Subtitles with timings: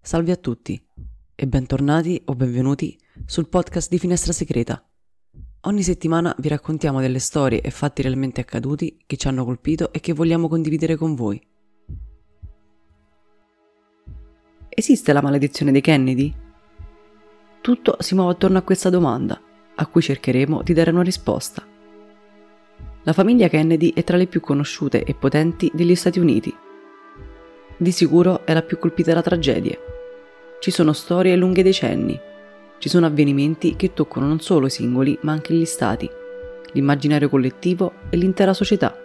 [0.00, 0.80] Salve a tutti
[1.34, 4.82] e bentornati o benvenuti sul podcast di Finestra Segreta.
[5.62, 10.00] Ogni settimana vi raccontiamo delle storie e fatti realmente accaduti che ci hanno colpito e
[10.00, 11.40] che vogliamo condividere con voi.
[14.68, 16.34] Esiste la maledizione dei Kennedy?
[17.60, 19.38] Tutto si muove attorno a questa domanda,
[19.74, 21.66] a cui cercheremo di dare una risposta.
[23.02, 26.54] La famiglia Kennedy è tra le più conosciute e potenti degli Stati Uniti.
[27.80, 29.78] Di sicuro è la più colpita da tragedie.
[30.58, 32.18] Ci sono storie lunghe decenni,
[32.78, 36.10] ci sono avvenimenti che toccano non solo i singoli ma anche gli stati,
[36.72, 38.96] l'immaginario collettivo e l'intera società.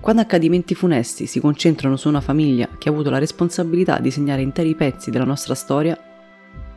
[0.00, 4.40] Quando accadimenti funesti si concentrano su una famiglia che ha avuto la responsabilità di segnare
[4.40, 5.98] interi pezzi della nostra storia,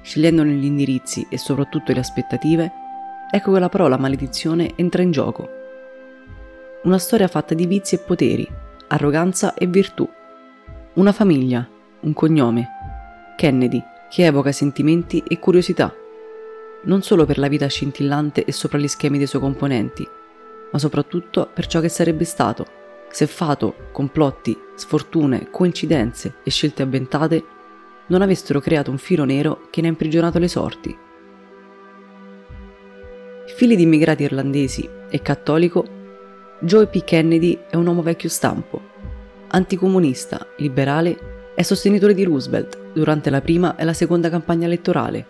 [0.02, 2.72] scegliendone gli indirizzi e soprattutto le aspettative,
[3.32, 5.50] ecco che la parola maledizione entra in gioco.
[6.84, 8.46] Una storia fatta di vizi e poteri,
[8.88, 10.06] arroganza e virtù.
[10.96, 11.68] Una famiglia,
[12.04, 12.70] un cognome,
[13.36, 15.94] Kennedy, che evoca sentimenti e curiosità,
[16.84, 20.08] non solo per la vita scintillante e sopra gli schemi dei suoi componenti,
[20.72, 22.66] ma soprattutto per ciò che sarebbe stato,
[23.10, 27.44] se fato, complotti, sfortune, coincidenze e scelte avventate
[28.08, 30.98] non avessero creato un filo nero che ne ha imprigionato le sorti.
[33.54, 35.86] Figli di immigrati irlandesi e cattolico,
[36.62, 37.04] Joe P.
[37.04, 38.94] Kennedy è un uomo vecchio stampo,
[39.48, 45.26] anticomunista, liberale è sostenitore di Roosevelt durante la prima e la seconda campagna elettorale.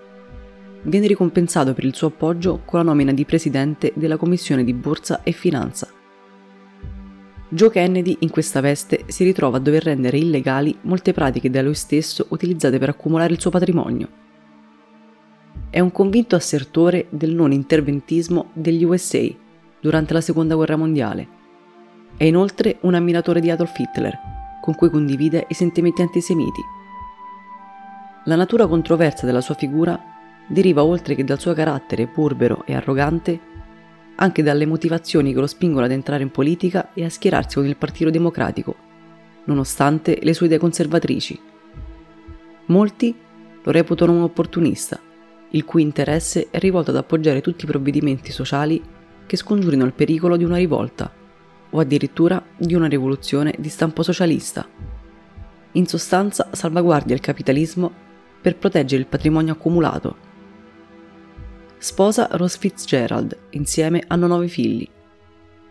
[0.83, 5.23] Viene ricompensato per il suo appoggio con la nomina di presidente della Commissione di Borsa
[5.23, 5.87] e Finanza.
[7.47, 11.75] Joe Kennedy in questa veste si ritrova a dover rendere illegali molte pratiche da lui
[11.75, 14.09] stesso utilizzate per accumulare il suo patrimonio.
[15.69, 19.27] È un convinto assertore del non interventismo degli USA
[19.79, 21.34] durante la Seconda Guerra Mondiale.
[22.17, 24.17] È inoltre un ammiratore di Adolf Hitler
[24.61, 26.61] con cui condivide i sentimenti antisemiti.
[28.23, 30.01] La natura controversa della sua figura
[30.47, 33.37] deriva oltre che dal suo carattere burbero e arrogante,
[34.15, 37.75] anche dalle motivazioni che lo spingono ad entrare in politica e a schierarsi con il
[37.75, 38.75] Partito Democratico,
[39.43, 41.37] nonostante le sue idee conservatrici.
[42.67, 43.13] Molti
[43.61, 44.97] lo reputano un opportunista,
[45.49, 48.81] il cui interesse è rivolto ad appoggiare tutti i provvedimenti sociali
[49.25, 51.23] che scongiurino il pericolo di una rivolta
[51.69, 54.67] o addirittura di una rivoluzione di stampo socialista.
[55.73, 57.91] In sostanza salvaguardia il capitalismo
[58.41, 60.17] per proteggere il patrimonio accumulato.
[61.77, 64.87] Sposa Rose Fitzgerald, insieme hanno nove figli.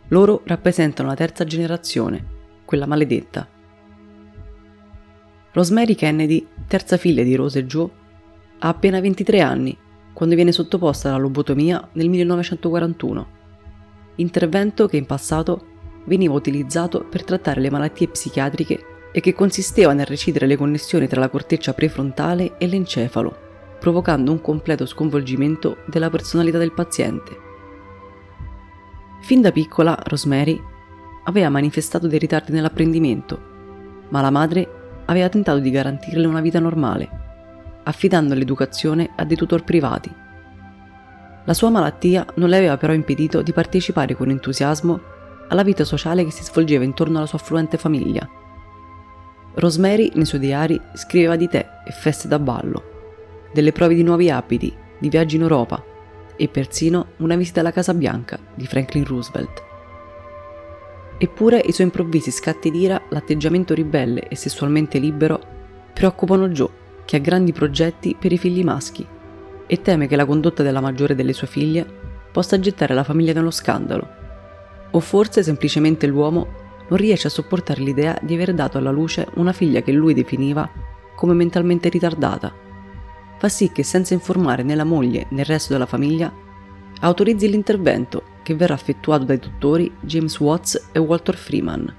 [0.09, 2.25] Loro rappresentano la terza generazione,
[2.65, 3.49] quella maledetta.
[5.53, 7.89] Rosemary Kennedy, terza figlia di Rose e Joe,
[8.59, 9.79] ha appena 23 anni
[10.13, 13.27] quando viene sottoposta alla lobotomia nel 1941,
[14.17, 15.67] intervento che in passato
[16.05, 21.21] veniva utilizzato per trattare le malattie psichiatriche e che consisteva nel recidere le connessioni tra
[21.21, 23.37] la corteccia prefrontale e l'encefalo,
[23.79, 27.37] provocando un completo sconvolgimento della personalità del paziente.
[29.23, 30.61] Fin da piccola, Rosemary
[31.25, 33.53] aveva manifestato dei ritardi nell'apprendimento,
[34.09, 34.69] ma la madre
[35.07, 37.09] aveva tentato di garantirle una vita normale,
[37.85, 40.13] affidando l'educazione a dei tutor privati.
[41.45, 45.13] La sua malattia non le aveva però impedito di partecipare con entusiasmo
[45.49, 48.29] alla vita sociale che si svolgeva intorno alla sua affluente famiglia.
[49.55, 54.31] Rosemary nei suoi diari scriveva di tè e feste da ballo, delle prove di nuovi
[54.31, 55.83] abiti, di viaggi in Europa
[56.37, 59.63] e persino una visita alla Casa Bianca di Franklin Roosevelt.
[61.19, 65.41] Eppure i suoi improvvisi scatti d'ira, l'atteggiamento ribelle e sessualmente libero
[65.93, 69.07] preoccupano Joe, che ha grandi progetti per i figli maschi
[69.67, 71.87] e teme che la condotta della maggiore delle sue figlie
[72.33, 74.23] possa gettare la famiglia nello scandalo
[74.95, 79.53] o forse semplicemente l'uomo non riesce a sopportare l'idea di aver dato alla luce una
[79.53, 80.69] figlia che lui definiva
[81.15, 82.53] come mentalmente ritardata.
[83.39, 86.33] Fa sì che senza informare né la moglie né il resto della famiglia,
[87.01, 91.93] autorizzi l'intervento che verrà effettuato dai dottori James Watts e Walter Freeman,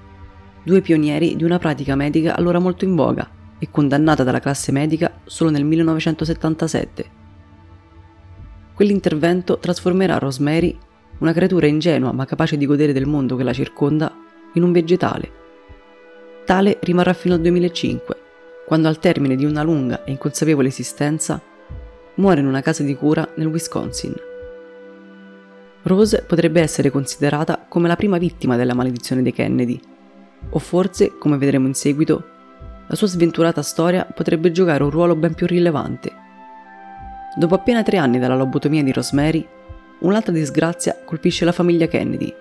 [0.62, 3.28] due pionieri di una pratica medica allora molto in voga
[3.58, 7.10] e condannata dalla classe medica solo nel 1977.
[8.74, 10.78] Quell'intervento trasformerà Rosemary
[11.18, 14.12] una creatura ingenua ma capace di godere del mondo che la circonda,
[14.54, 15.30] in un vegetale.
[16.44, 18.16] Tale rimarrà fino al 2005,
[18.66, 21.40] quando al termine di una lunga e inconsapevole esistenza
[22.14, 24.14] muore in una casa di cura nel Wisconsin.
[25.82, 29.80] Rose potrebbe essere considerata come la prima vittima della maledizione dei Kennedy,
[30.50, 32.24] o forse, come vedremo in seguito,
[32.88, 36.12] la sua sventurata storia potrebbe giocare un ruolo ben più rilevante.
[37.36, 39.46] Dopo appena tre anni dalla lobotomia di Rosemary,
[40.00, 42.34] un'altra disgrazia colpisce la famiglia Kennedy.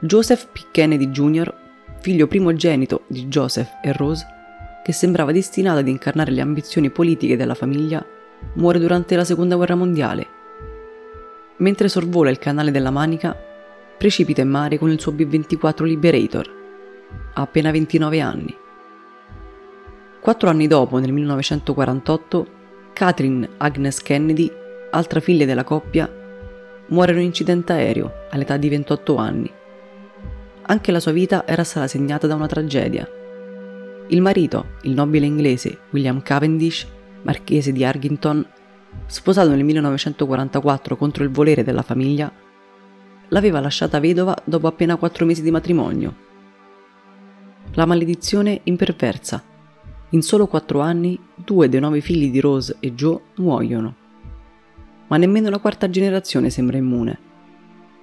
[0.00, 0.66] Joseph P.
[0.70, 1.52] Kennedy Jr.,
[2.00, 4.26] figlio primogenito di Joseph e Rose,
[4.84, 8.04] che sembrava destinata ad incarnare le ambizioni politiche della famiglia,
[8.54, 10.26] muore durante la Seconda Guerra Mondiale.
[11.56, 13.34] Mentre sorvola il canale della Manica,
[13.96, 16.52] precipita in mare con il suo B-24 Liberator.
[17.32, 18.54] Ha appena 29 anni.
[20.20, 22.46] Quattro anni dopo, nel 1948,
[22.92, 24.50] Catherine Agnes Kennedy,
[24.94, 26.08] altra figlia della coppia,
[26.88, 29.50] muore in un incidente aereo all'età di 28 anni.
[30.66, 33.06] Anche la sua vita era stata segnata da una tragedia.
[34.08, 36.86] Il marito, il nobile inglese William Cavendish,
[37.22, 38.46] marchese di Argington,
[39.06, 42.32] sposato nel 1944 contro il volere della famiglia,
[43.28, 46.22] l'aveva lasciata vedova dopo appena quattro mesi di matrimonio.
[47.72, 49.42] La maledizione imperversa.
[50.10, 54.02] In solo quattro anni, due dei nove figli di Rose e Joe muoiono.
[55.08, 57.18] Ma nemmeno la quarta generazione sembra immune.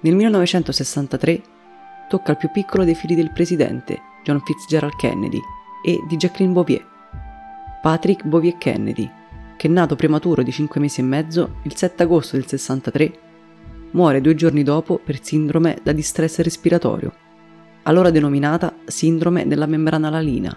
[0.00, 1.42] Nel 1963
[2.08, 5.40] tocca al più piccolo dei figli del presidente, John Fitzgerald Kennedy,
[5.84, 6.86] e di Jacqueline Bouvier,
[7.80, 9.10] Patrick Bouvier Kennedy,
[9.56, 13.18] che nato prematuro di 5 mesi e mezzo il 7 agosto del 63,
[13.92, 17.12] muore due giorni dopo per sindrome da distress respiratorio,
[17.82, 20.56] allora denominata sindrome della membrana lalina.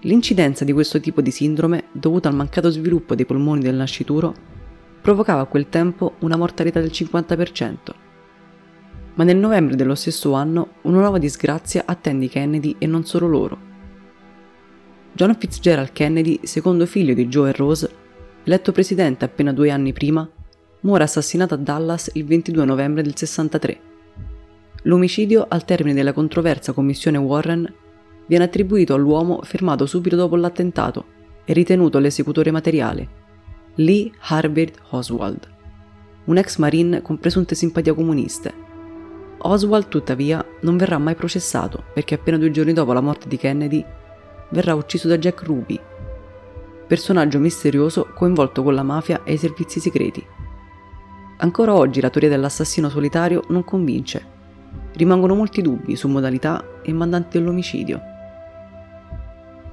[0.00, 4.34] L'incidenza di questo tipo di sindrome, dovuta al mancato sviluppo dei polmoni del nascituro,
[5.02, 7.76] provocava a quel tempo una mortalità del 50%.
[9.14, 13.26] Ma nel novembre dello stesso anno una nuova disgrazia attende i Kennedy e non solo
[13.26, 13.70] loro.
[15.12, 17.90] John Fitzgerald Kennedy, secondo figlio di Joe e Rose,
[18.44, 20.26] eletto presidente appena due anni prima,
[20.80, 23.80] muore assassinato a Dallas il 22 novembre del 63.
[24.84, 27.70] L'omicidio, al termine della controversa commissione Warren,
[28.26, 31.04] viene attribuito all'uomo fermato subito dopo l'attentato
[31.44, 33.20] e ritenuto l'esecutore materiale,
[33.76, 35.48] Lee Harbert Oswald,
[36.26, 38.52] un ex marine con presunte simpatie comuniste.
[39.38, 43.82] Oswald, tuttavia, non verrà mai processato perché appena due giorni dopo la morte di Kennedy
[44.50, 45.80] verrà ucciso da Jack Ruby,
[46.86, 50.22] personaggio misterioso coinvolto con la mafia e i servizi segreti.
[51.38, 54.22] Ancora oggi la teoria dell'assassino solitario non convince.
[54.92, 58.00] Rimangono molti dubbi su modalità e mandanti dell'omicidio.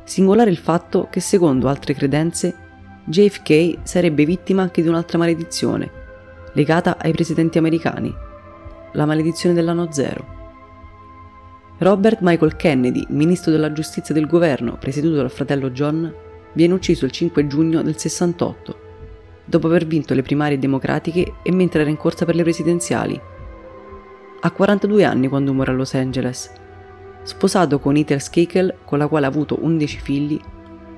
[0.05, 2.68] Singolare il fatto che, secondo altre credenze,
[3.09, 5.89] JFK sarebbe vittima anche di un'altra maledizione,
[6.53, 8.13] legata ai presidenti americani,
[8.93, 10.37] la maledizione dell'anno zero.
[11.79, 16.13] Robert Michael Kennedy, ministro della giustizia del governo presieduto dal fratello John,
[16.53, 18.79] viene ucciso il 5 giugno del 68,
[19.43, 23.19] dopo aver vinto le primarie democratiche e mentre era in corsa per le presidenziali.
[24.41, 26.51] Ha 42 anni quando muore a Los Angeles.
[27.23, 30.39] Sposato con Ethel Skakel, con la quale ha avuto 11 figli,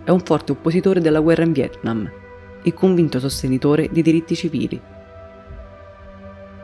[0.04, 2.12] è un forte oppositore della guerra in Vietnam
[2.64, 4.80] e convinto sostenitore dei diritti civili.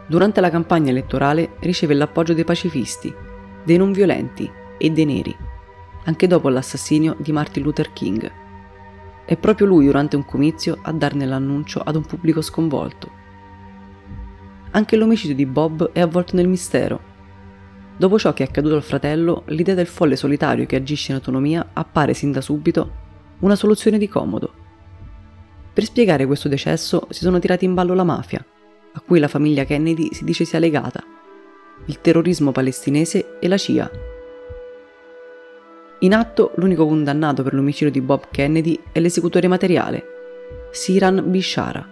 [0.07, 3.13] Durante la campagna elettorale riceve l'appoggio dei pacifisti
[3.67, 5.35] dei non violenti e dei neri,
[6.05, 8.31] anche dopo l'assassinio di Martin Luther King.
[9.25, 13.11] È proprio lui durante un comizio a darne l'annuncio ad un pubblico sconvolto.
[14.71, 17.15] Anche l'omicidio di Bob è avvolto nel mistero.
[17.97, 21.71] Dopo ciò che è accaduto al fratello, l'idea del folle solitario che agisce in autonomia
[21.73, 23.05] appare sin da subito
[23.39, 24.53] una soluzione di comodo.
[25.73, 28.43] Per spiegare questo decesso si sono tirati in ballo la mafia,
[28.93, 31.03] a cui la famiglia Kennedy si dice sia legata,
[31.85, 33.91] il terrorismo palestinese e la CIA.
[35.99, 40.03] In atto l'unico condannato per l'omicidio di Bob Kennedy è l'esecutore materiale,
[40.71, 41.87] Siran Bishara.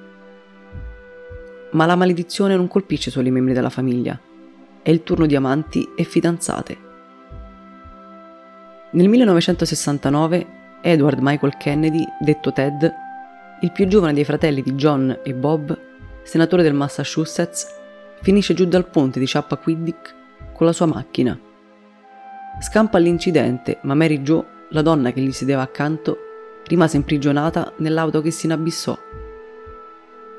[1.71, 4.19] Ma la maledizione non colpisce solo i membri della famiglia,
[4.81, 6.77] è il turno di amanti e fidanzate.
[8.91, 12.93] Nel 1969 Edward Michael Kennedy, detto Ted,
[13.61, 15.77] il più giovane dei fratelli di John e Bob,
[16.23, 17.67] senatore del Massachusetts,
[18.21, 20.15] finisce giù dal ponte di Chappaquiddick
[20.53, 21.39] con la sua macchina.
[22.61, 26.17] Scampa all'incidente, ma Mary Jo, la donna che gli sedeva accanto,
[26.67, 28.97] rimase imprigionata nell'auto che si inabissò.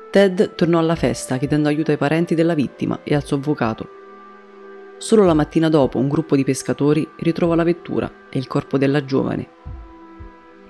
[0.09, 3.89] Ted tornò alla festa chiedendo aiuto ai parenti della vittima e al suo avvocato.
[4.97, 9.05] Solo la mattina dopo un gruppo di pescatori ritrovò la vettura e il corpo della
[9.05, 9.47] giovane.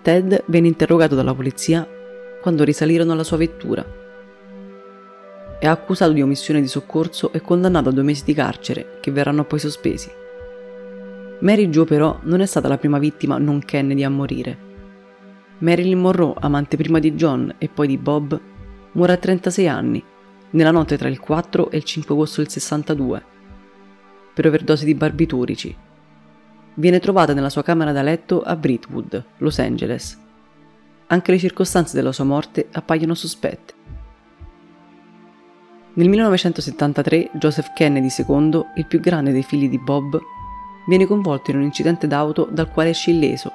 [0.01, 1.87] Ted venne interrogato dalla polizia
[2.41, 4.05] quando risalirono alla sua vettura
[5.59, 9.43] è accusato di omissione di soccorso e condannato a due mesi di carcere, che verranno
[9.43, 10.09] poi sospesi.
[11.39, 14.65] Mary Jo però non è stata la prima vittima non Kennedy a morire.
[15.59, 18.39] Marilyn Monroe, amante prima di John e poi di Bob,
[18.91, 20.03] muore a 36 anni,
[20.51, 23.23] nella notte tra il 4 e il 5 agosto del 62,
[24.35, 25.75] per overdose di barbiturici.
[26.79, 30.15] Viene trovata nella sua camera da letto a Brentwood, Los Angeles.
[31.07, 33.73] Anche le circostanze della sua morte appaiono sospette.
[35.93, 40.19] Nel 1973 Joseph Kennedy II, il più grande dei figli di Bob,
[40.87, 43.51] viene coinvolto in un incidente d'auto dal quale esce illeso,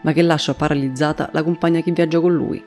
[0.00, 2.64] ma che lascia paralizzata la compagna che viaggia con lui.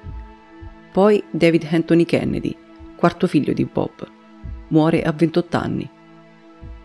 [0.92, 2.56] Poi David Anthony Kennedy,
[2.96, 4.08] quarto figlio di Bob.
[4.68, 5.90] Muore a 28 anni.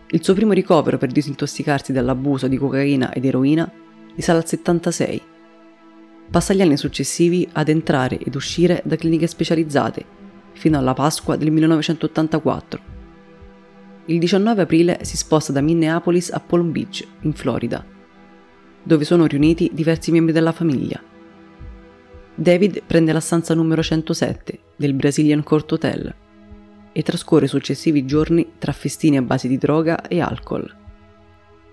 [0.09, 3.69] Il suo primo ricovero per disintossicarsi dall'abuso di cocaina ed eroina
[4.15, 5.21] risale al 76.
[6.29, 10.05] Passa gli anni successivi ad entrare ed uscire da cliniche specializzate
[10.53, 12.93] fino alla Pasqua del 1984.
[14.05, 17.83] Il 19 aprile si sposta da Minneapolis a Palm Beach, in Florida,
[18.83, 21.01] dove sono riuniti diversi membri della famiglia.
[22.35, 26.15] David prende la stanza numero 107 del Brazilian Court Hotel
[26.97, 30.73] e trascorre i successivi giorni tra festini a base di droga e alcol.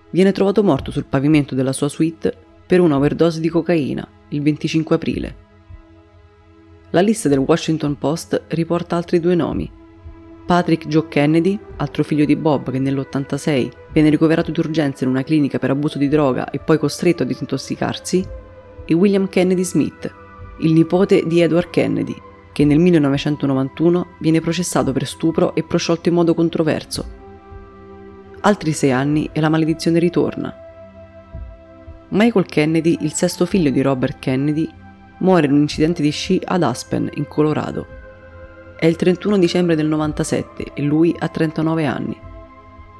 [0.09, 2.35] Viene trovato morto sul pavimento della sua suite
[2.67, 5.35] per una overdose di cocaina il 25 aprile.
[6.89, 9.71] La lista del Washington Post riporta altri due nomi.
[10.45, 15.57] Patrick Joe Kennedy, altro figlio di Bob che nell'86 viene ricoverato d'urgenza in una clinica
[15.57, 18.27] per abuso di droga e poi costretto a disintossicarsi,
[18.85, 20.13] e William Kennedy Smith,
[20.59, 22.15] il nipote di Edward Kennedy,
[22.53, 27.21] che nel 1991 viene processato per stupro e prosciolto in modo controverso.
[28.41, 30.53] Altri sei anni e la maledizione ritorna.
[32.09, 34.69] Michael Kennedy, il sesto figlio di Robert Kennedy,
[35.19, 37.87] muore in un incidente di sci ad Aspen, in Colorado.
[38.77, 42.17] È il 31 dicembre del 97 e lui ha 39 anni.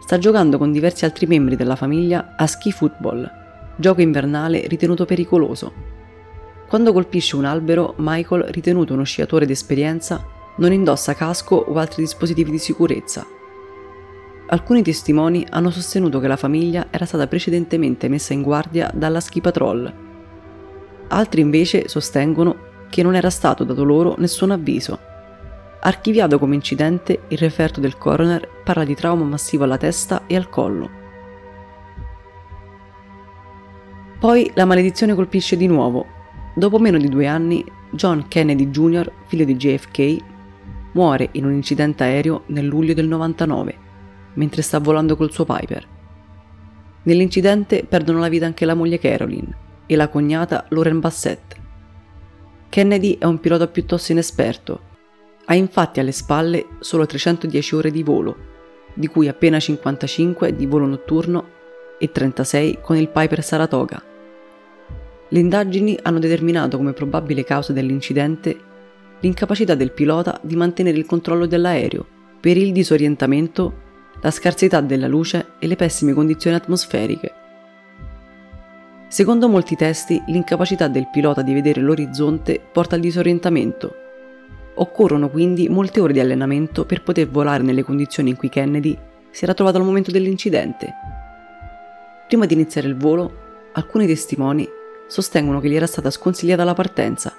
[0.02, 3.30] Sta giocando con diversi altri membri della famiglia a ski football,
[3.76, 5.93] gioco invernale ritenuto pericoloso
[6.74, 10.26] quando colpisce un albero, Michael, ritenuto uno sciatore d'esperienza,
[10.56, 13.24] non indossa casco o altri dispositivi di sicurezza.
[14.48, 19.40] Alcuni testimoni hanno sostenuto che la famiglia era stata precedentemente messa in guardia dalla Ski
[19.40, 19.94] Patrol.
[21.10, 22.56] Altri invece sostengono
[22.90, 24.98] che non era stato dato loro nessun avviso.
[25.80, 30.50] Archiviato come incidente, il referto del coroner parla di trauma massivo alla testa e al
[30.50, 30.90] collo.
[34.18, 36.22] Poi la maledizione colpisce di nuovo
[36.56, 40.18] Dopo meno di due anni, John Kennedy Jr., figlio di JFK,
[40.92, 43.78] muore in un incidente aereo nel luglio del 99,
[44.36, 45.88] mentre sta volando col suo Piper.
[47.04, 49.52] Nell'incidente perdono la vita anche la moglie Carolyn
[49.88, 51.56] e la cognata Lauren Bassett.
[52.70, 54.92] Kennedy è un pilota piuttosto inesperto.
[55.46, 58.36] Ha infatti alle spalle solo 310 ore di volo,
[58.94, 61.48] di cui appena 55 di volo notturno
[61.98, 64.12] e 36 con il Piper Saratoga
[65.30, 68.72] le indagini hanno determinato come probabile causa dell'incidente
[69.24, 72.06] l'incapacità del pilota di mantenere il controllo dell'aereo
[72.40, 73.82] per il disorientamento,
[74.22, 77.34] la scarsità della luce e le pessime condizioni atmosferiche.
[79.08, 83.96] Secondo molti testi, l'incapacità del pilota di vedere l'orizzonte porta al disorientamento.
[84.76, 88.98] Occorrono quindi molte ore di allenamento per poter volare nelle condizioni in cui Kennedy
[89.30, 90.92] si era trovato al momento dell'incidente.
[92.28, 93.32] Prima di iniziare il volo,
[93.74, 94.68] alcuni testimoni
[95.08, 97.36] sostengono che gli era stata sconsigliata la partenza,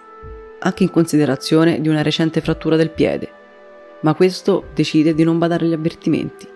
[0.58, 3.30] anche in considerazione di una recente frattura del piede,
[4.02, 6.48] ma questo decide di non badare agli avvertimenti.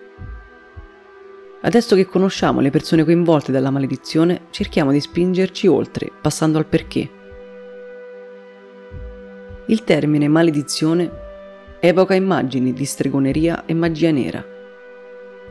[1.61, 7.09] Adesso che conosciamo le persone coinvolte dalla maledizione, cerchiamo di spingerci oltre, passando al perché.
[9.65, 11.27] Il termine maledizione
[11.81, 14.43] evoca immagini di stregoneria e magia nera.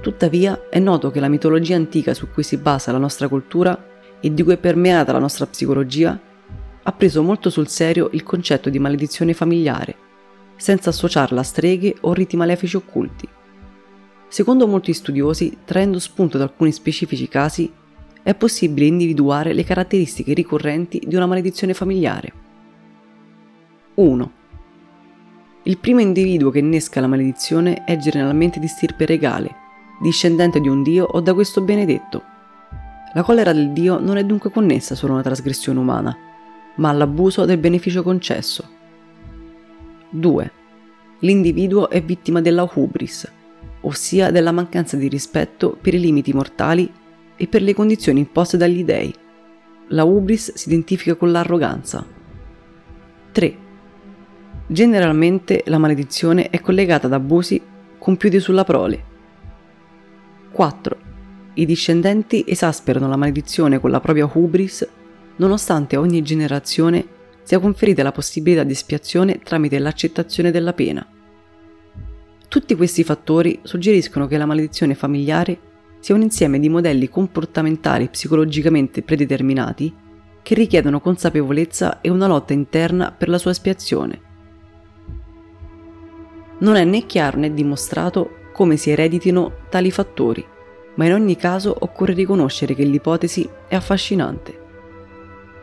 [0.00, 3.78] Tuttavia è noto che la mitologia antica su cui si basa la nostra cultura
[4.20, 6.18] e di cui è permeata la nostra psicologia,
[6.82, 9.96] ha preso molto sul serio il concetto di maledizione familiare,
[10.56, 13.28] senza associarla a streghe o riti malefici occulti.
[14.28, 17.70] Secondo molti studiosi, traendo spunto da alcuni specifici casi,
[18.22, 22.32] è possibile individuare le caratteristiche ricorrenti di una maledizione familiare.
[23.94, 24.32] 1.
[25.64, 29.54] Il primo individuo che innesca la maledizione è generalmente di stirpe regale,
[30.00, 32.36] discendente di un dio o da questo benedetto.
[33.14, 36.14] La collera del Dio non è dunque connessa solo a una trasgressione umana,
[36.76, 38.68] ma all'abuso del beneficio concesso.
[40.10, 40.52] 2.
[41.20, 43.30] L'individuo è vittima della hubris,
[43.80, 46.92] ossia della mancanza di rispetto per i limiti mortali
[47.34, 49.14] e per le condizioni imposte dagli dei.
[49.88, 52.04] La hubris si identifica con l'arroganza.
[53.32, 53.56] 3.
[54.66, 57.60] Generalmente la maledizione è collegata ad abusi
[57.96, 59.04] compiuti sulla prole.
[60.50, 61.07] 4
[61.58, 64.86] i discendenti esasperano la maledizione con la propria hubris,
[65.36, 67.04] nonostante a ogni generazione
[67.42, 71.04] sia conferita la possibilità di espiazione tramite l'accettazione della pena.
[72.46, 75.58] Tutti questi fattori suggeriscono che la maledizione familiare
[75.98, 79.92] sia un insieme di modelli comportamentali psicologicamente predeterminati
[80.42, 84.20] che richiedono consapevolezza e una lotta interna per la sua espiazione.
[86.60, 90.56] Non è né chiaro né dimostrato come si ereditino tali fattori
[90.98, 94.66] ma in ogni caso occorre riconoscere che l'ipotesi è affascinante.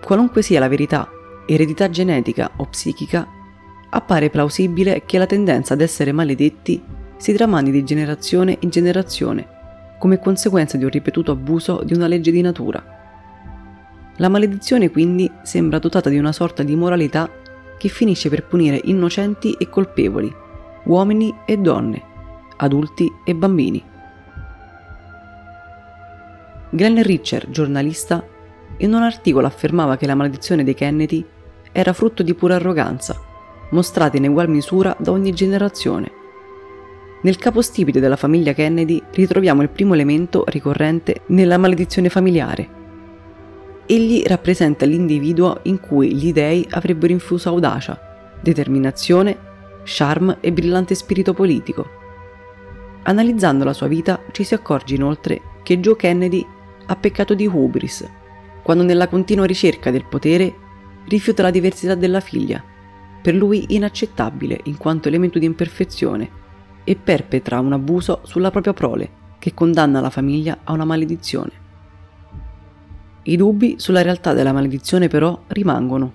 [0.01, 1.10] Qualunque sia la verità,
[1.46, 3.27] eredità genetica o psichica,
[3.89, 6.82] appare plausibile che la tendenza ad essere maledetti
[7.18, 9.48] si tramandi di generazione in generazione,
[10.00, 12.84] come conseguenza di un ripetuto abuso di una legge di natura.
[14.18, 17.30] La maledizione quindi sembra dotata di una sorta di moralità
[17.77, 20.34] che finisce per punire innocenti e colpevoli,
[20.86, 22.01] uomini e donne,
[22.56, 23.84] adulti e bambini.
[26.75, 28.22] Glenn Richer, giornalista,
[28.79, 31.25] in un articolo affermava che la maledizione dei Kennedy
[31.72, 33.17] era frutto di pura arroganza,
[33.70, 36.12] mostrata in egual misura da ogni generazione.
[37.22, 42.67] Nel capostipite della famiglia Kennedy ritroviamo il primo elemento ricorrente nella maledizione familiare.
[43.86, 47.98] Egli rappresenta l'individuo in cui gli dei avrebbero infuso audacia,
[48.41, 49.38] determinazione,
[49.86, 51.89] charme e brillante spirito politico.
[53.03, 56.46] Analizzando la sua vita ci si accorge inoltre che Joe Kennedy
[56.86, 58.10] ha peccato di hubris,
[58.63, 60.54] quando nella continua ricerca del potere
[61.08, 62.63] rifiuta la diversità della figlia,
[63.22, 66.44] per lui inaccettabile in quanto elemento di imperfezione,
[66.84, 71.51] e perpetra un abuso sulla propria prole che condanna la famiglia a una maledizione.
[73.24, 76.13] I dubbi sulla realtà della maledizione però rimangono,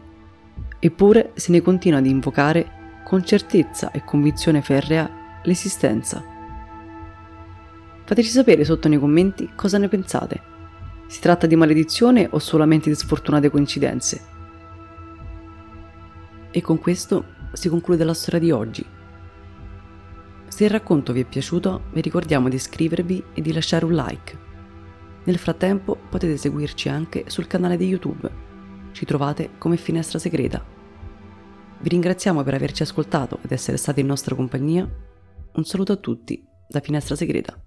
[0.79, 6.25] eppure se ne continua ad invocare con certezza e convinzione ferrea l'esistenza.
[8.05, 10.41] Fateci sapere sotto nei commenti cosa ne pensate.
[11.11, 14.21] Si tratta di maledizione o solamente di sfortunate coincidenze?
[16.53, 18.87] E con questo si conclude la storia di oggi.
[20.47, 24.39] Se il racconto vi è piaciuto, vi ricordiamo di iscrivervi e di lasciare un like.
[25.25, 28.31] Nel frattempo potete seguirci anche sul canale di YouTube.
[28.93, 30.65] Ci trovate come Finestra Segreta.
[31.81, 34.89] Vi ringraziamo per averci ascoltato ed essere stati in nostra compagnia.
[35.55, 37.61] Un saluto a tutti da Finestra Segreta.